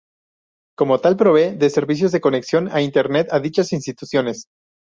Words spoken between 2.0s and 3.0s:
de conexión a